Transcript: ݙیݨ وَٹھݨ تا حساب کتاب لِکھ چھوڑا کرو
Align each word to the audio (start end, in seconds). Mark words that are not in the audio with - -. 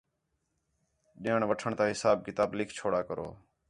ݙیݨ 1.23 1.41
وَٹھݨ 1.49 1.71
تا 1.79 1.83
حساب 1.91 2.17
کتاب 2.25 2.49
لِکھ 2.57 2.73
چھوڑا 2.79 3.01
کرو 3.09 3.27